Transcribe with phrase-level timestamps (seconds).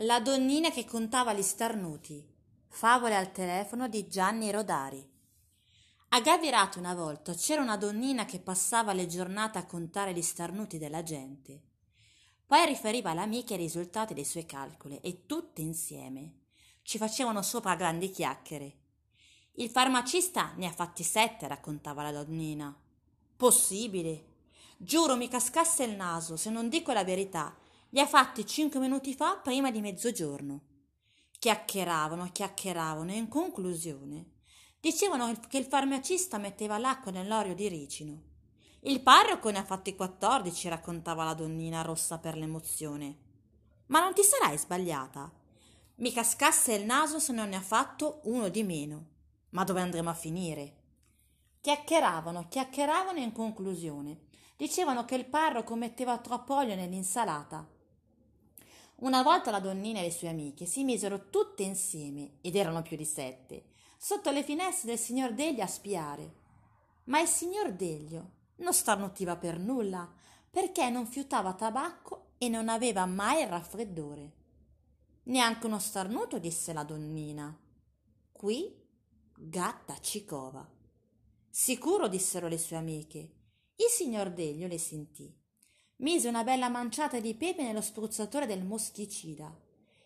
[0.00, 2.22] La donnina che contava gli starnuti.
[2.68, 5.02] Favole al telefono di Gianni Rodari.
[6.10, 10.76] A Gavirate una volta c'era una donnina che passava le giornate a contare gli starnuti
[10.76, 11.62] della gente.
[12.44, 16.40] Poi riferiva all'amica i risultati dei suoi calcoli e tutte insieme
[16.82, 18.76] ci facevano sopra grandi chiacchiere.
[19.52, 22.78] Il farmacista ne ha fatti sette, raccontava la donnina.
[23.34, 24.34] Possibile.
[24.76, 27.56] Giuro mi cascasse il naso se non dico la verità
[27.90, 30.60] li ha fatti cinque minuti fa prima di mezzogiorno.
[31.38, 34.34] Chiacchieravano, chiacchieravano e in conclusione
[34.80, 38.22] dicevano che il farmacista metteva l'acqua nell'olio di ricino.
[38.80, 43.18] Il parroco ne ha fatti quattordici, raccontava la donnina rossa per l'emozione.
[43.86, 45.32] Ma non ti sarai sbagliata?
[45.96, 49.06] Mi cascasse il naso se non ne ha fatto uno di meno.
[49.50, 50.76] Ma dove andremo a finire?
[51.60, 54.20] Chiacchieravano, chiacchieravano e in conclusione
[54.56, 57.68] dicevano che il parroco metteva troppo olio nell'insalata
[58.96, 62.96] una volta la donnina e le sue amiche si misero tutte insieme, ed erano più
[62.96, 63.64] di sette,
[63.98, 66.34] sotto le finestre del signor Deglio a spiare.
[67.04, 70.10] Ma il signor Deglio non starnutiva per nulla,
[70.50, 74.32] perché non fiutava tabacco e non aveva mai il raffreddore.
[75.24, 77.54] Neanche uno starnuto, disse la donnina.
[78.32, 78.74] Qui
[79.36, 80.66] gatta cicova.
[81.50, 83.18] Sicuro, dissero le sue amiche.
[83.76, 85.44] Il signor Deglio le sentì
[85.96, 89.54] mise una bella manciata di pepe nello spruzzatore del moschicida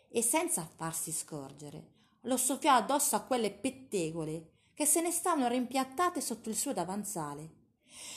[0.08, 6.20] e senza farsi scorgere lo soffiò addosso a quelle pettegole che se ne stavano rimpiattate
[6.20, 7.50] sotto il suo davanzale.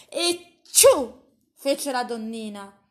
[0.10, 1.22] E ciù!
[1.56, 2.82] fece la donnina.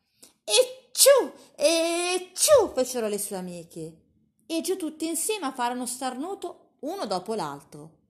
[0.43, 1.31] E ciù!
[1.55, 2.71] E ciù!
[2.73, 4.01] fecero le sue amiche.
[4.45, 8.01] E giù tutti insieme a fare uno starnuto uno dopo l'altro.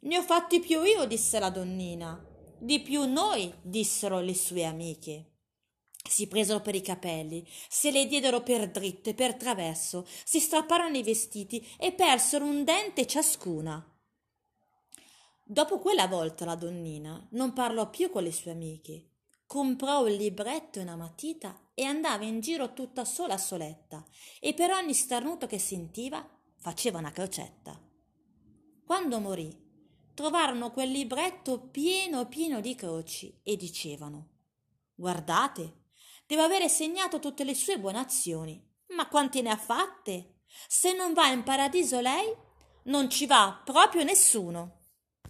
[0.00, 2.22] Ne ho fatti più io, disse la donnina.
[2.58, 5.29] Di più noi, dissero le sue amiche.
[6.08, 10.96] Si presero per i capelli, se le diedero per dritto e per traverso, si strapparono
[10.96, 13.84] i vestiti e persero un dente ciascuna.
[15.42, 19.06] Dopo quella volta la donnina non parlò più con le sue amiche.
[19.46, 24.04] Comprò un libretto e una matita e andava in giro tutta sola soletta
[24.38, 26.24] e per ogni starnuto che sentiva
[26.56, 27.76] faceva una crocetta.
[28.84, 29.50] Quando morì,
[30.14, 34.28] trovarono quel libretto pieno pieno di croci e dicevano
[34.94, 35.79] Guardate,
[36.30, 38.64] deve avere segnato tutte le sue buone azioni.
[38.94, 40.42] Ma quanti ne ha fatte?
[40.68, 42.32] Se non va in paradiso lei,
[42.84, 44.79] non ci va proprio nessuno.